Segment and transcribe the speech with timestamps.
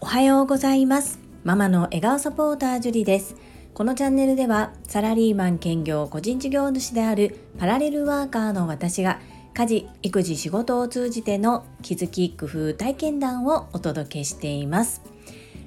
[0.00, 1.20] おはようございます。
[1.44, 3.36] ママの笑顔サポータージュリです。
[3.72, 9.20] このチャンネルではサラリーマン兼業個人事業主であるパラレルワーカーの私が
[9.54, 15.02] 家事育児仕事を通じての気づき工夫体験談をお届けしています。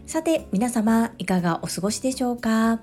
[0.05, 2.81] さて皆様いかがお過ごしでしょうか？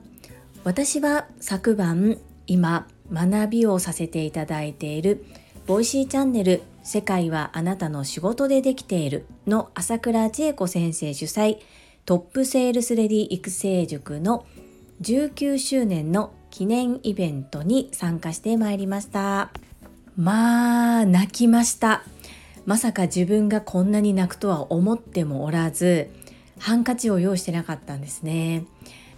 [0.64, 2.16] 私は昨晩
[2.46, 5.26] 今学びをさせていただいている
[5.66, 9.26] Voicyチャンネル世界はあなたの仕事でできている。
[9.44, 11.58] の朝倉千恵子先生主催
[12.04, 14.46] トップセールスレディ育成塾の
[15.02, 19.50] 19周年の記念イベントに参加してまいりました。
[20.16, 22.04] まあ泣きました。
[22.66, 26.10] まさか自分がこんなに泣くとは思ってもおらず
[26.60, 28.64] ハンカチを用意してなかったんですね。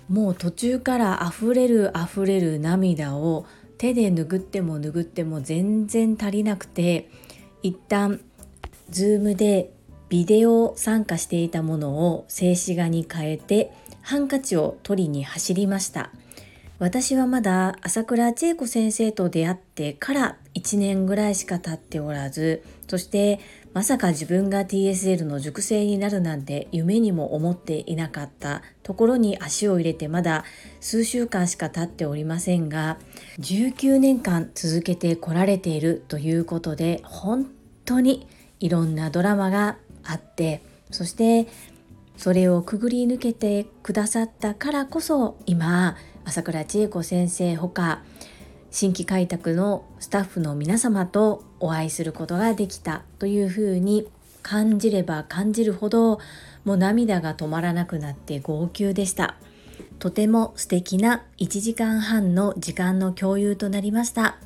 [0.09, 3.45] もう途中から溢れる溢れる涙を
[3.77, 7.11] 手で拭っても拭っても全然足りなくて
[7.62, 8.21] 一旦
[8.91, 9.73] ズームで
[10.09, 16.11] ビデオ参加していたものを静止画に変えてハンカチを取りに走りました。
[16.78, 23.39] 私はまだ朝倉千恵子先生と出会ってから1年ぐらいしか経っておらずそして
[23.75, 30.44] まさか自分が TSL の塾生になるなんて夢にも思っていなかったところに足を入れてまだ
[30.81, 32.98] 数週間しか経っておりませんが
[33.41, 37.47] 19年間続けてこられているということで本
[37.84, 38.27] 当に
[38.59, 41.47] いろんなドラマがあってそして
[42.16, 48.03] それをくぐり抜けてくださったからこそ今朝倉千恵子先生ほか
[48.70, 54.06] 新規開拓のスタッフの皆様とお会いすることができたというふうに
[54.42, 56.19] 感じれば感じるほど
[56.64, 59.36] もう涙が止まらなくなって号泣でした。
[59.98, 64.36] とても素敵な1時間半の時間の共有となりました。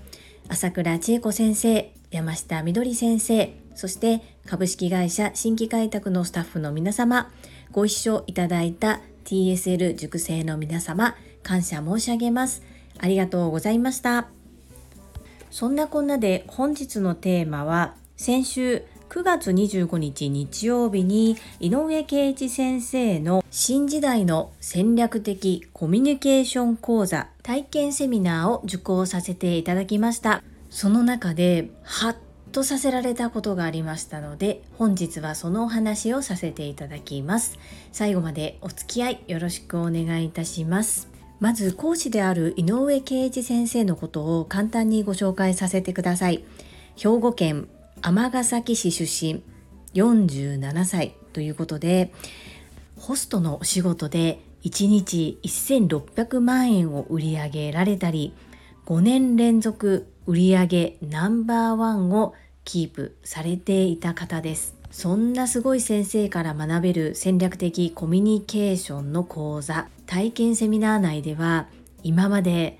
[0.48, 7.30] 朝倉千恵子先生山下みどり先生そして株式会社新規開拓のスタッフの皆様
[7.70, 12.62] ご一緒いただいた TSL 塾生の皆様感謝申し上げます。
[12.98, 14.28] ありがとうございました。
[15.50, 30.42] そんなこんなで本日のテーマは先週9月25日日曜日に井上圭一先生の新時代の戦略的コミュニケーション講座体験セミナーを受講させていただきました。
[30.70, 32.16] その中でハッ
[32.52, 37.58] とさせられたことがありましたので本日はそのお話をさせていただきます。
[37.92, 41.11] 最後までお付き合いよろしくお願いいたします。
[41.42, 46.44] まず講師である井上圭一先生のことを簡単にご紹介させてください。
[46.94, 47.66] 兵庫県
[48.00, 49.42] 尼崎市出身
[49.94, 52.12] 47歳ということで
[52.96, 58.32] ホストのお仕事で1日1600万円を売り上げられたり
[58.86, 64.76] 5年連続売上ナンバーワンをキープされていた方です。
[64.92, 69.88] そんなすごい先生から学べる戦略的コミュニケーションの講座。
[70.12, 71.68] 体験セミナー内では
[72.02, 72.78] 今まで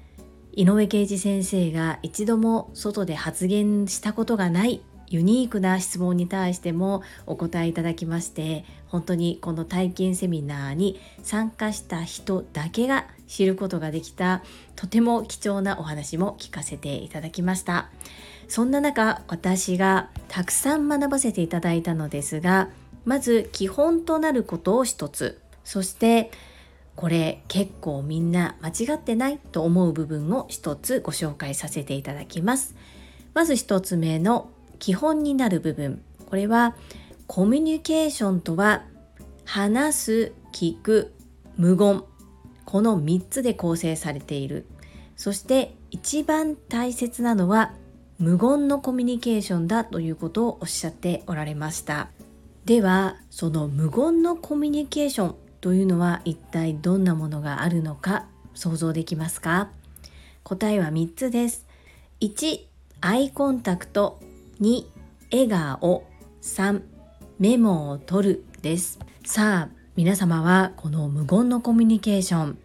[0.52, 14.42] 井上圭司先生が一度も外で発言したことがないユニークな質問に対してもお答えいただきまして本当にこの体験セミナーに参加した人だけが知ることができた
[14.76, 17.88] とても貴重なお話も聞かせていただきました。
[18.46, 22.68] そんな中私がたくさん学ばせていただいたのですが
[23.06, 25.40] まず基本となることを一つ。
[25.64, 26.30] そして
[26.96, 32.74] これ結構みんな間違ってないと思う部分を一つご紹介させていただきます。
[33.34, 36.02] まず一つ目の基本になる部分。
[36.28, 36.76] これは
[37.26, 38.84] コミュニケーションとは
[39.44, 41.12] 話す聞く
[41.56, 42.04] 無言。
[42.64, 44.66] この3つで構成されている。
[45.16, 47.74] そして一番大切なのは
[48.18, 52.10] 無言のコミュニケーションだということをおっしゃっておられました。
[52.64, 59.70] ではその無言のコミュニケーションというのは一体どんなものがあるのか想像できますか？
[60.42, 61.66] 答えは3つです。
[62.20, 62.66] 1
[63.00, 64.20] アイコンタクト。
[64.60, 64.84] 2
[65.30, 66.04] 笑顔。
[66.42, 66.82] 3
[67.38, 68.98] メモを取るです。
[69.24, 72.58] さあ皆様はこの無言のコミュニケーション。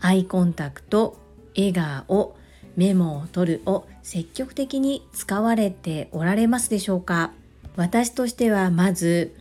[0.00, 1.18] アイコンタクト。
[1.56, 2.36] 笑顔。
[2.76, 7.32] メモを取るを積極的に使われておられますでしょうか？
[7.74, 9.34] 私としてはまず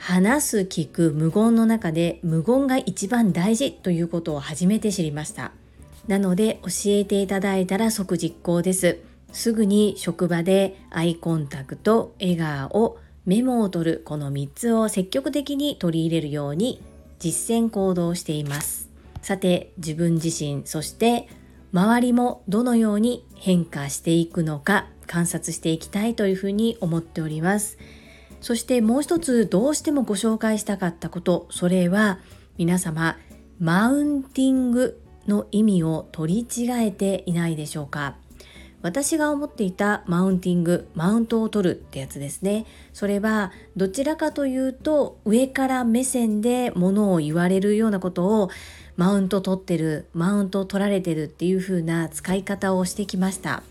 [0.00, 5.52] 話す聞く無言の中で無言が一番大事ということを初めて知りました。
[6.08, 8.98] なので教えていただいたら即実行です。
[9.30, 16.82] すぐに職場でアイコンタクト、笑顔、メモを取るこの3つを積極的に取り入れるように
[17.18, 18.88] 実践行動しています。
[19.20, 21.28] さて自分自身そして
[21.74, 27.76] 周りもどのように変化していくのか観察していきたいというふうに思っております。
[28.40, 31.46] そしてもう一つどうしてもご紹介したかったこと。
[31.50, 32.18] それは
[32.58, 33.16] 皆様
[33.58, 38.16] マウンティングの意味を取り違えていないでしょうか。
[38.82, 42.64] 私が思っていたマウンティングマウントを取るってやつですね。
[42.94, 48.50] それはどちらかというと上から目線でものを言われるようなことを
[48.96, 53.62] マウント取ってるマウント取られてるっていう風な使い方をしてきました。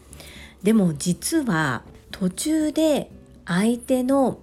[0.61, 3.11] でも実は途中で
[3.45, 4.39] 相手の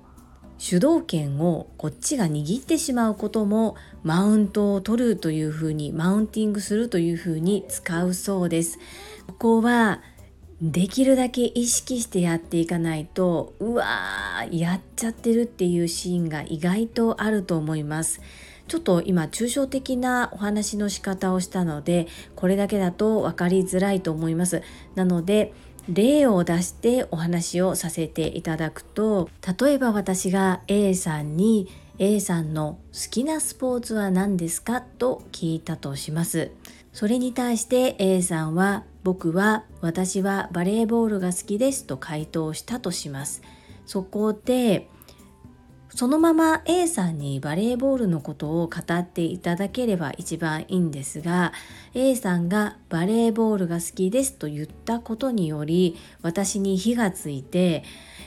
[0.59, 8.79] 主導権をこっちが握ってしまうこともマウントを取るというふうにマウンティングするというふうに使うそうです。
[9.27, 10.03] ここは
[10.63, 18.23] できるだけ意識してやっていかないとうわーやっちゃってるっていうシーンが意外とあると思います。
[18.67, 24.63] ちょっと今抽象的なお話の仕方をしたのでこれだけだと分かりづらいと思います。
[24.95, 25.53] なので
[25.89, 29.29] 例を出してお話をさせていただくと
[29.61, 31.69] 例えば私が A さんに
[31.99, 36.51] A さんの好きなスポーツは何ですかと聞いたとします。
[36.93, 43.43] それに対して A さんは僕は私はバレーボールが好きですと回答したとします。
[43.87, 44.89] そこで
[45.97, 51.55] そのまま A さんにバレーボールのことを語っていただければ一番いいんですが
[51.95, 57.83] A さんがバレーボールが好きですと言ったことにより私に火がついて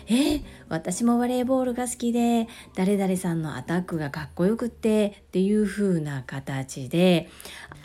[0.07, 7.29] え私もバレーボールが好きで誰々さんのアタックがかっこよくってっていう風な形で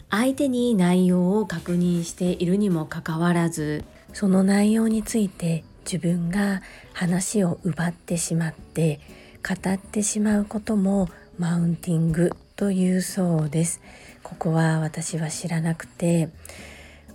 [0.08, 3.84] 相手に内容を確認しているにもかかわらず
[4.14, 6.62] その内容について自分が
[6.94, 9.00] 話を奪ってしまって
[9.46, 11.08] 語ってしまうことも
[11.38, 13.82] マウンティングというそうです。
[14.22, 16.30] ここは私は知らなくて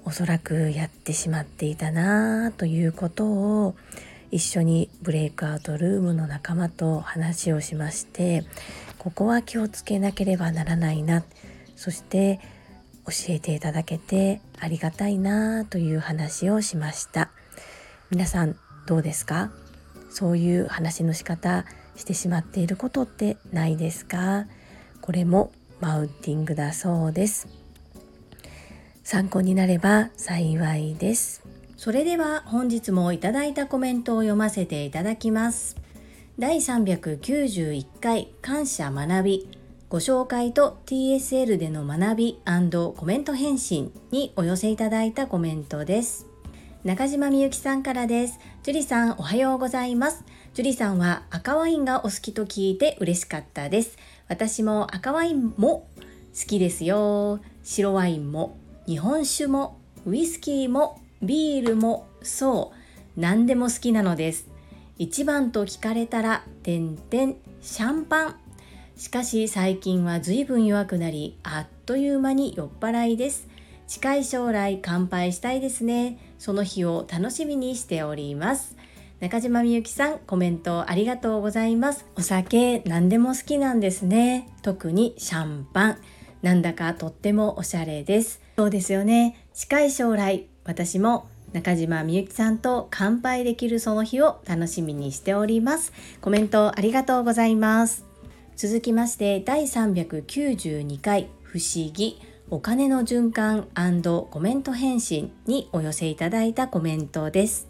[0.06, 3.76] おそらくやってしまっていたなということを
[4.30, 8.46] 一緒にブレイクアウトルームの仲間と話をしまして
[9.00, 11.24] ここは気をつけなければならないな。
[11.76, 12.40] そして
[13.08, 17.32] 教えていただけてありがたいなという話をしました。
[18.12, 18.56] 皆さん
[18.86, 19.50] どうですか？
[20.12, 21.66] そういう話の仕方
[22.00, 24.48] してしまっていることってないですか？
[25.02, 27.48] これもマウンティングだそうです。
[29.04, 31.44] 参考になれば幸いです。
[31.78, 35.78] それでは本日もいただいたコメントを読ませていただきます。
[36.38, 39.50] 第391回感謝学び。
[39.90, 46.28] ご紹介と TSL での学びコメント返信にお寄せいただいたコメントです。
[46.84, 48.40] 中島みゆきさんからです。
[48.62, 50.24] 樹里さんおはようございます。
[50.54, 53.98] 樹里さんは赤ワインがお好きと聞いて嬉しかったです。
[54.28, 55.88] 私も赤ワインも
[56.34, 57.40] 好きですよ。
[57.64, 58.58] 白ワインも
[58.88, 62.74] 日本酒もウイスキーもビールもそ
[63.16, 64.48] う何でも好きなのです。
[64.98, 68.36] 一番と聞かれたら点々シャンパン。
[68.98, 73.48] しかし最近は随分弱くなりあっという間に酔っ払いです。
[73.88, 76.18] 近い将来乾杯したいですね。
[76.40, 78.79] その日を楽しみにしております。
[79.20, 82.06] 中島みゆきさん、コメントありがとうございます。
[82.16, 84.48] お酒何でも好きなんですね。
[84.62, 85.98] 特にシャンパン。
[86.42, 88.40] なんだかとってもおしゃれです。
[88.58, 89.46] そうですよね。
[89.54, 95.92] 近い将来、私も中島みゆきさんと乾杯できるその日を楽しみにしております。
[96.22, 98.06] コメントありがとうございます。
[98.56, 103.68] 続きまして第392回不思議お金の循環
[104.30, 107.69] コメント返信にお寄せいただいたコメントです。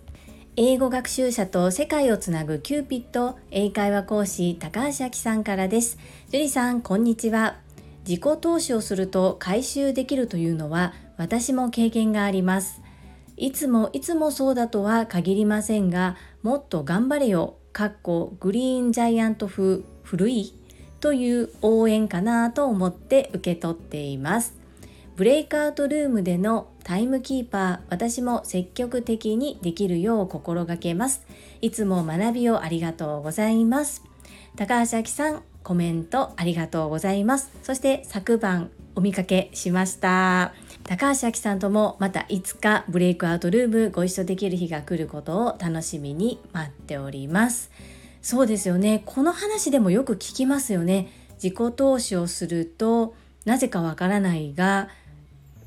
[0.56, 5.98] 英語学習者と世界をつなぐキューピット英会話講師高橋明さんからです。
[6.32, 7.58] 樹里さん、こんにちは。
[8.06, 12.82] 自己投資をすると回収できるというのは私も経験があります。
[13.38, 20.53] いつもいつもそうだとは限りませんが、もっと頑張れよ、かっこグリーンジャイアント風古い
[21.00, 24.56] という応援かなと思って受け取っています。
[25.15, 31.26] ブレイクアウトルームでのタイムキーパー私も積極的にできるよう心がけます。
[31.62, 34.04] いつも学びをありがとうございます。
[34.56, 37.52] 高橋明さんコメントありがとうございます。
[37.64, 40.54] そして昨晩お見かけしました。
[40.84, 47.72] 高橋明さんともまたいつかブレイクアウトルームご一緒できる日が来ることを楽しみに待っております。
[48.22, 49.04] そうですよね。
[49.06, 51.10] この話でもよく聞きますよね。
[51.42, 53.14] 自己投資をすると
[53.46, 54.90] なぜかわからないが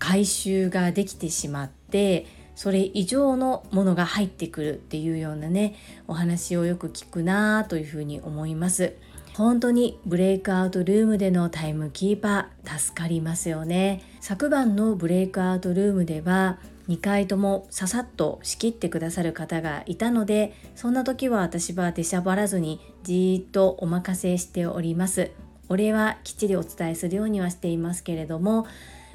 [0.02, 5.76] 回収ができてしまってそれ以上のものが入ってくるっていうようなね
[6.08, 8.94] お話をよく聞くなというふうに思います。
[9.34, 14.02] 本当にブレイクアウトルームでのタイムキーパー助かりますよね。
[14.20, 25.30] 昨晩のブレイクアウトルームでは2回ともささっと仕切ってくださる方がいたのでそんな時は私は出しゃばらずにじーっとお任せしております。
[25.68, 28.66] お礼はきっちりお伝えするようにはしていますけれども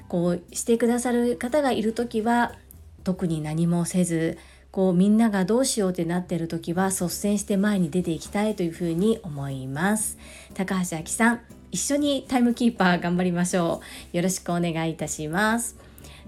[0.08, 2.54] こうしてくださる方がいる時は
[3.04, 4.38] 特に何もせず
[4.72, 10.18] こうみんながどうしようってなってる時は率先して前に出ていきたいというふうに思います。
[10.54, 13.82] 高橋明さん一緒にタイムキーパー頑張りましょ
[14.14, 14.18] う。
[14.18, 15.78] よろしくお願いいたします。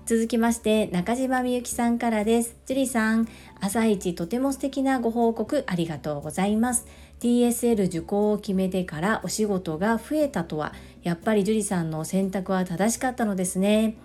[0.05, 2.55] 続きまして中島みゆきさんからです。
[2.65, 3.27] ジュリさん
[3.62, 6.88] 朝一とても素敵なご報告ありがとうございます。
[7.20, 10.74] TSL 受講を決めてからお仕事が増えたとは
[11.04, 13.98] やっぱり樹里さんの選択は正しかったのですね。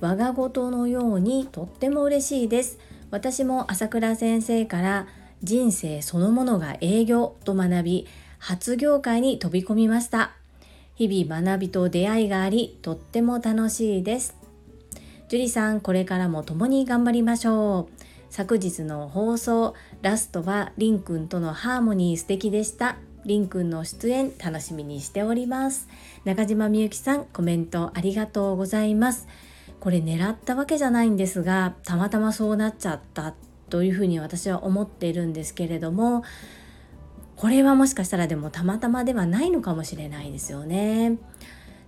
[0.00, 2.78] 我が事のようにとっても嬉しいです。
[3.10, 5.06] 私も朝倉先生から
[5.42, 8.06] 人生そのものが営業と学び
[8.38, 10.32] 初業界に飛び込みました。
[10.94, 14.36] 日々学びと出会いがありとっても楽しいです。
[15.28, 18.04] 樹里さんこれからも共に頑張りましょう。
[18.30, 22.96] 昨日の放送ラストはりんくんとのハーモニー素敵でした。
[23.24, 25.88] りんくんの出演楽しみにしております。
[26.24, 29.26] 中島みゆきさんコメントありがとうございます。
[29.80, 33.34] これ狙ったわけじゃないんですがたまたまそうなっちゃった
[33.70, 36.24] というふうに私は思っているんですけれども
[37.36, 41.18] これはもしかしたらでもたまたまではないのかもしれないですよね。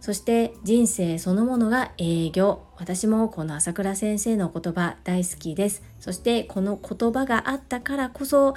[0.00, 2.62] そして人生そのものが営業。
[2.76, 5.82] 私もこの朝倉先生の言葉大好きです。
[6.00, 8.54] そしてこの言葉があったからこそ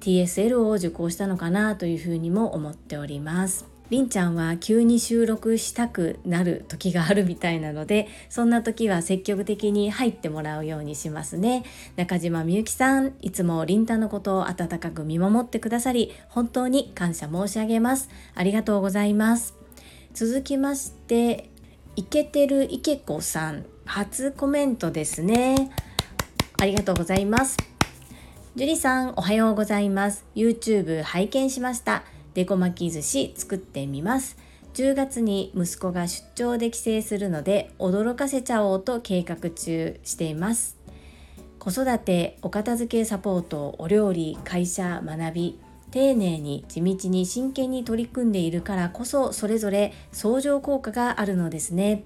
[0.00, 3.66] TSL を受講したのかなというふうにも思っております。
[3.90, 11.64] りんちゃんは急に収録したくなる時があるみたいなのでそんな時は積極的に入ってもらうようにしますね。
[11.96, 18.08] 中島みゆきさんいつもりんたのことを温かく見守ってくださり本当に感謝申し上げます。
[18.34, 19.59] ありがとうございます。
[20.12, 21.50] 続きまして
[21.96, 25.70] イケてるいけこさん初コメントですね。
[26.58, 27.56] ありがとうございます。
[28.56, 30.24] 樹里さんおはようございます。
[30.34, 32.02] YouTube 拝見しました。
[32.34, 34.36] デコ巻き寿司作ってみます。
[34.74, 40.76] 10月に息子が出張で帰省するので驚かせちゃおうと計画中しています。
[41.58, 45.69] 子育てお片付けサポートお料理会社学び。
[45.90, 52.04] 丁寧に地道に真剣に取り組んでいるからこそそれぞれ相乗効果があるのですね。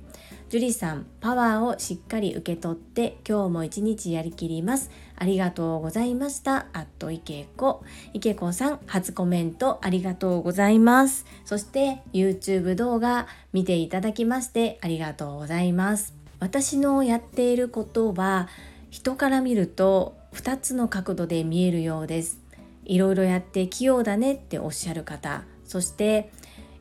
[0.50, 4.90] 樹里さん、パワーをしっかり受け取って今日も一日やりきります。
[5.16, 6.66] ありがとうございました。
[6.72, 7.82] あっといけこ。
[8.12, 11.26] いけこさん、初コメントありがとうございます。
[11.44, 16.14] そして YouTube 動画見ていただきましてありがとうございます。
[16.40, 18.48] 私のやっていることは
[18.90, 22.43] 人から見ると2つの角度で見えるようです。
[22.84, 26.30] いろいろやって器用だねっておっしゃる方そして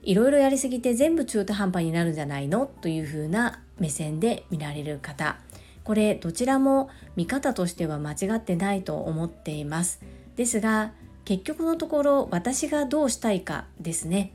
[0.03, 2.65] いろいろやりすぎて全部中途半端になるんじゃないの？
[2.65, 5.38] というふうな目線で見られる方。
[5.86, 10.01] これどちらも見方としては間違ってないと思っています。
[10.36, 10.91] ですが
[11.24, 14.33] 結局のところ私がどうしたいかですね。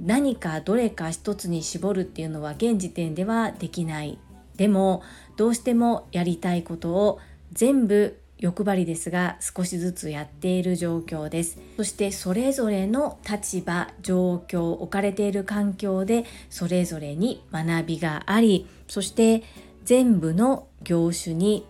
[0.00, 4.18] 何かどれか一つに絞るっていうのは現時点ではできない。
[4.56, 5.02] でも
[5.36, 7.20] どうしてもやりたいことを
[7.52, 11.58] 全部欲張りですが少しずつやっている状況です。
[11.76, 19.42] そしてそれぞれの立場状況置かれている環境でそれぞれに学びがありそして
[19.84, 21.64] 全部の業種に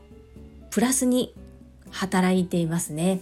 [0.71, 1.35] プラスに
[1.91, 3.21] 働いていますね。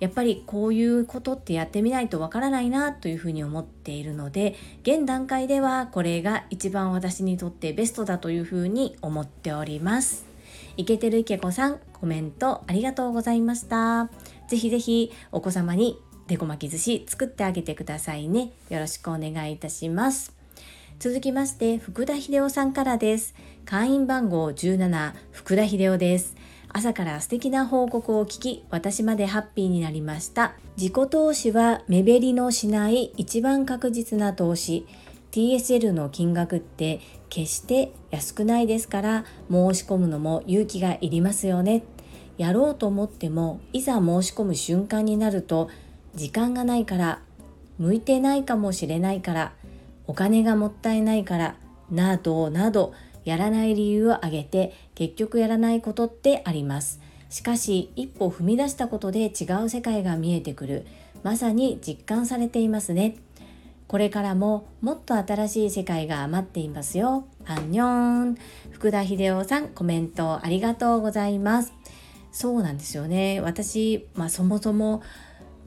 [0.00, 10.31] やっぱりこういうことってやってみないとわからないなというふうに思っているので現段階ではこれが一番私にとってベストだというふうに思っております。
[10.76, 14.10] イケてるいけこさんコメントありがとうございました。
[14.48, 15.98] ぜひぜひお子様に
[16.28, 18.52] デコ巻き寿司作ってあげてくださいね。
[18.70, 20.34] よろしくお願いいたします。
[20.98, 23.34] 続きまして福田秀夫さんからです。
[23.64, 26.36] 会員番号17福田秀夫です。
[26.74, 30.54] 朝から素敵な報告を聞き私までハッピーになりました。
[30.76, 34.86] 自己投資は目減りのしない一番確実な投資。
[35.32, 37.00] TSL の金額って
[37.32, 41.82] 決して安くないですから申し込むのも勇気がいりますよね。
[42.36, 45.70] やろうと思ってもいざ申し込む瞬間になると
[46.14, 47.20] 時間がないから
[47.78, 49.52] 向いてないかもしれないから
[50.06, 51.56] お金がもったいないから
[51.90, 52.92] などなど
[53.24, 57.00] やらない理由を挙げて結局やらないことってあります。
[57.30, 60.84] しかし一歩踏み出したことで違う世界が見えてくる
[61.22, 63.16] まさに実感されていますね。
[63.88, 67.26] これからももっと新しい世界が待っていますよ。
[67.44, 68.38] アンニョン。
[68.70, 71.72] 福田秀夫さん、コメントありがとうございます。
[72.32, 73.40] そうなんですよね。
[73.40, 75.02] 私、まあ、そもそも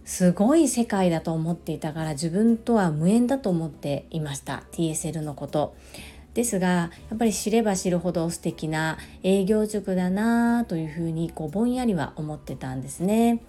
[0.05, 4.63] すごい世界だと思っていたから自分とは無縁だと思っていました。
[4.71, 5.75] TSL のこと。
[6.35, 13.41] ですがやっぱり知れば知るほど素敵な営業塾だなというふうにこうぼんやりは思ってたんですね。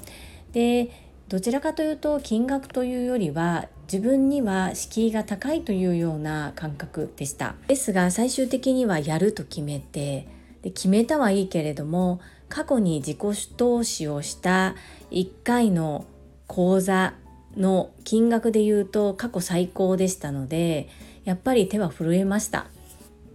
[0.52, 0.90] で
[1.28, 7.56] どちらかというと金額というよりは自分には敷居が高いというような感覚でした。
[7.66, 10.28] ですが最終的にはやると決めて
[10.62, 14.76] で決めたはいいけれども過去に自己投資をした
[15.10, 16.04] 1回の
[16.46, 17.14] 講座
[17.56, 20.88] の金額で言うと過去最高でしたので
[21.24, 22.66] やっぱり手は震えました。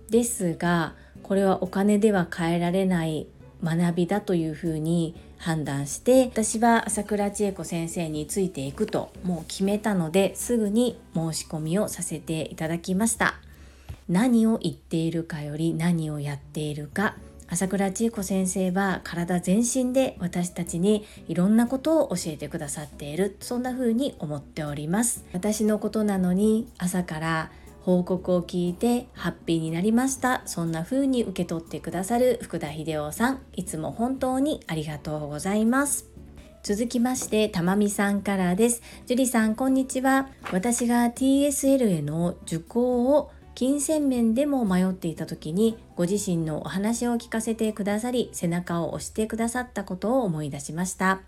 [0.10, 0.94] ですが
[1.24, 3.28] これはお金では変えられない
[3.64, 13.36] 学びだというふうに判断して私は朝倉千恵子先生についていくともう決めたのですぐに申し込みをさせていただきました。
[14.08, 17.16] 何を言っているかより何をやっているか。
[17.48, 23.36] 朝倉千恵子先生は体全身で私たちにいろんなことを教えてくださっている。
[23.40, 25.26] そんな風に思っております。
[25.34, 30.44] 私のことなのに朝から報告を聞いてハッピーになりました。
[30.46, 33.42] そんな風に受け取ってくださる福田秀夫さん。
[33.54, 36.08] いつも本当にありがとうございます。
[36.64, 38.84] 続きましてたまみさんからです。
[39.08, 40.30] 樹里さんこんにちは。
[40.52, 51.22] 私が TSL への受講を金銭面でも迷っていた時にご自身のお話を聞かせてくださり背中を押してくださったことを思い出しました。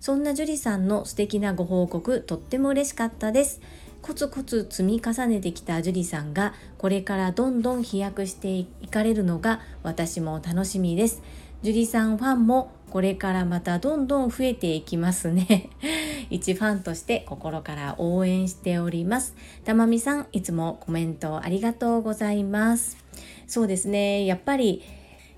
[0.00, 3.60] そんな樹里さんの素敵なご報告とっても嬉しかったです。
[4.02, 11.22] コツコツ積み重ねてきた樹里さんがこれからどんどん飛躍していかれるのが私も楽しみです。
[11.62, 15.68] 樹里さんファンもこれからまたどんどん増えていきますね。
[16.30, 19.34] 一ファンとして心から応援しております。
[19.64, 22.96] たまみさんいつもコメントありがとうございます。
[23.46, 24.24] そうですね。
[24.24, 24.82] やっぱり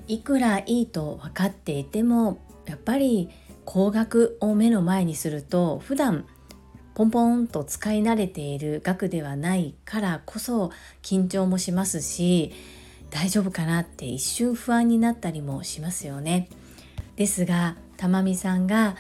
[0.07, 3.29] いくらいいと分かっていてもやっぱり
[3.65, 6.27] 高額を目の前にすると普段
[6.95, 10.71] ポンポンと使い慣れている額ではないからこそ
[11.03, 12.53] 緊張もしますし
[13.11, 16.49] 大丈夫かなって一瞬不安になったりもしますよね。
[17.17, 18.97] ですがたまみさんが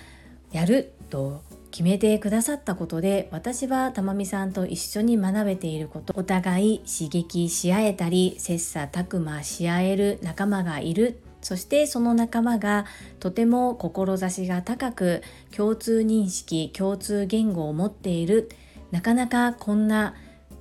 [0.52, 12.86] やると決めてくださったことで私はたまみさんと一緒に学べていることお互い刺激し合えたり切磋琢磨し合える仲間がいるそしてその仲間が
[13.20, 15.22] とても志が高く
[15.54, 18.48] 共通認識共通言語を持っている
[18.92, 20.14] なかなかこんな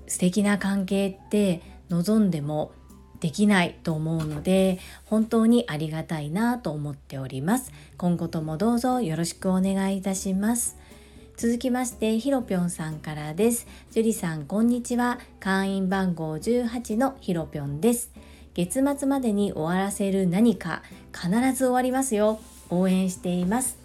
[0.07, 2.71] 素敵な関係って望んでも
[3.21, 7.71] できないと思うので本当にありがたいなと思っております。
[7.97, 10.77] 今後ともどうぞよろしくお願いいたします。
[11.37, 13.67] 続きましてひろぴょんさんからです。
[13.91, 15.19] 樹里さんこんにちは。
[15.39, 18.11] 会員番号18のひろぴょんです。
[18.53, 20.83] 月末までに終わらせる何か
[21.13, 22.39] 必ず終わりますよ。
[22.69, 23.81] 応援しています。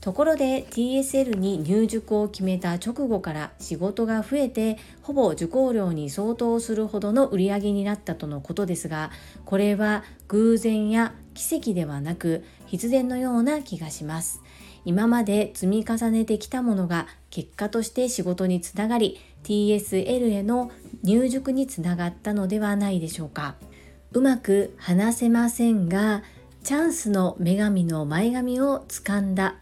[0.00, 9.10] ところで TSL に入塾を決めた直後から仕事が増えてほぼ受講料に相当するほどの売り上げになったとのことですが
[9.44, 14.40] これは偶然や奇跡ではなく必然のような気がします。
[14.86, 20.70] 今まで積み重ねてきたものが結果として仕事につながり TSL への
[21.02, 23.56] 入塾につながったのではないでしょうか。
[24.12, 26.24] うまく話せませんが
[26.64, 29.54] チャンスの女神の前髪を掴んだ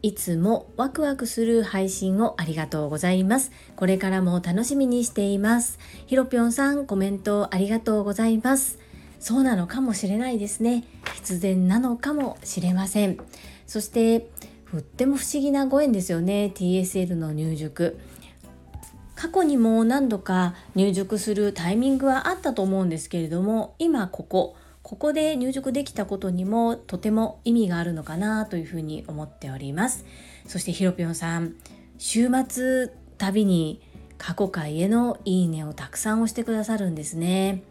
[0.00, 3.52] いつもワクワクする配信をありがとうございます。
[3.76, 5.78] これからも楽しみにしています。
[6.06, 8.78] ひろぴょんさんコメントありがとうございます。
[9.20, 10.84] そうなのかもしれないですね。
[11.14, 13.18] 必然なのかもしれません。
[13.66, 14.28] そして、
[14.72, 16.50] とっても不思議なご縁ですよね。
[16.54, 18.00] TSL の入塾。
[19.22, 30.04] 過去にも何度か入塾するタイミングはあったと思うんですけれども今ここここで入塾できたことにもとても意味があるのかなというふうに思っております。
[30.48, 31.54] そしてひろぴょんさん
[31.98, 33.80] 週末旅に
[34.18, 37.62] 過去回へのいいねをたくさん押してくださるんですね。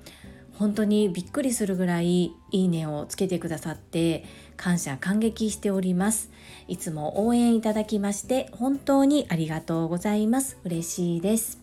[0.58, 4.24] 本当にびっくりするぐらいいいねをつけてくださって
[4.62, 6.30] 感謝感激しております。
[6.68, 10.60] いつも応援いただきまして本当にありがとうございます。
[10.64, 11.60] 嬉しいです。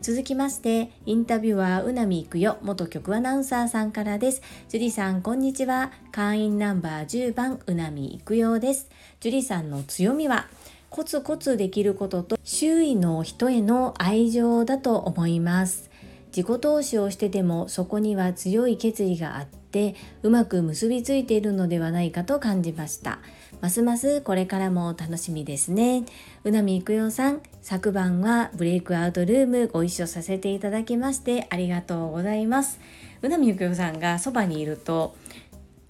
[0.00, 4.42] 続きましてインタビュアーうなみいくよ元局アナウンサーさんからです。
[4.68, 5.90] 樹里さんこんにちは。
[6.12, 8.88] 会員ナンバー10番うなみいくよです。
[9.18, 10.46] 樹里さんの強みは
[10.90, 15.90] コツコツできることと周囲の人への愛情だと思います。
[16.28, 23.18] 自己投資をしててもそこには強い決意があってうまく結びついているのではないかと感じました。
[23.60, 26.04] ますますこれからも楽しみですね。
[26.44, 32.80] うなみいくよさん昨晩はブレイクアウトルームご一緒させていただきましてありがとうございます。
[33.20, 35.14] うなみゆくよさんがそばにいると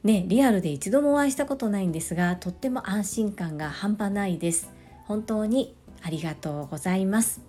[0.02, 4.70] ねリアルで一度もお会いしたことないんですがとっても安心感が半端ないです。
[5.04, 7.40] 本当にありがとうございます。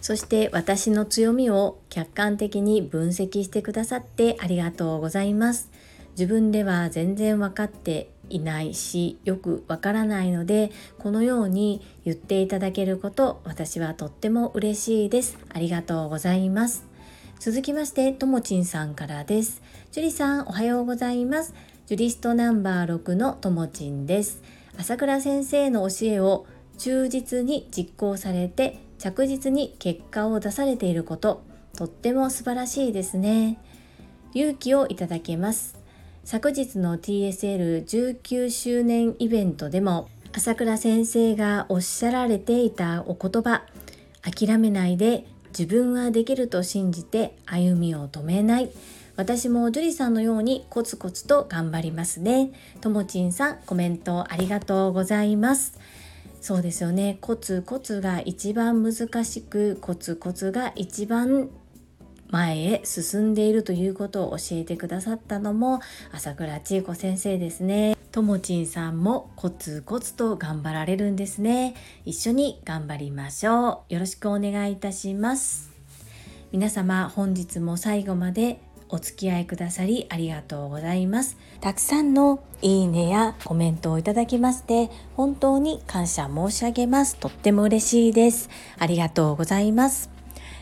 [0.00, 5.70] そして私の強みを客観的に分析してくださってありがとうございます。
[6.18, 15.38] 自分では全然分かっていないしよくわからないのでこのように言っていただけること私はとっても嬉しいです。
[15.54, 16.84] ありがとうございます。
[17.38, 19.62] 続きましてともちんさんからです。
[19.92, 21.54] 樹里さんおはようございます。
[21.86, 24.42] ジュリストナンバー6のともちんです。
[24.76, 26.46] 朝倉先生の教えを
[26.78, 31.44] 忠実に実行されて着実に結果を出されていること
[31.76, 33.60] とっても素晴らしいですね。
[34.34, 35.77] 勇気をいただけます。
[36.30, 43.62] 昨日の TSL19 周年イベントでも朝倉先生がおっしゃられていたお言葉
[44.20, 45.24] 諦めないで
[45.58, 48.70] 自分はできると信じて歩みを止めない。
[49.16, 52.50] 私も樹里さんのようにコツコツと頑張りますね。
[52.82, 55.78] ともちんさんコメントありがとうございます。
[56.42, 57.16] そうですよね。
[57.22, 61.48] コツコツが一番難しくコツコツが一番
[62.30, 65.80] 前へ進んでいるということを教えてくださったのも
[66.12, 67.96] 朝倉千恵子先生ですね。
[68.12, 71.74] ともちんさんもコツコツと頑張られるんですね。
[72.04, 73.94] 一緒に頑張りましょう。
[73.94, 75.70] よろしくお願いいたします。
[76.50, 81.36] 皆様本日も最後までお付き合いくださりありがとうございます。
[81.60, 87.16] たくさんのいいねやコメントをいただきまして本当に感謝申し上げます。
[87.16, 88.48] とっても嬉しいです。
[88.78, 90.17] ありがとうございます。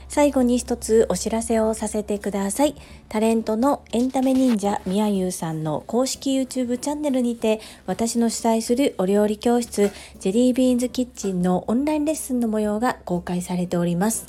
[0.08, 2.74] 最後に一つお知らせをさせてください。
[3.08, 9.90] タレントのエンタメ忍者みやゆうさんの公式 YouTube チャンネルにて私の主催するお料理教室
[10.20, 14.26] ジェリービーンズキッチンのオンラインレッスンの模様が公開されております。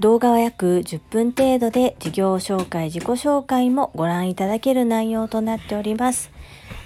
[0.00, 6.30] 動画は約10分程度で事業紹介、自己紹介もご覧いただける内容となっております。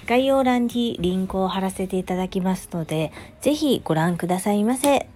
[0.07, 5.07] 概要欄にリンクを貼らせていただきますので、ぜひご覧くださいませ。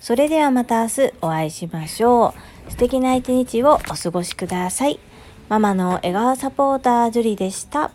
[0.00, 2.57] それではまた明日お会いしましょう。
[2.68, 4.98] 素敵な一日をお過ごしください。
[5.48, 7.90] ママの笑顔サポータージュリでした。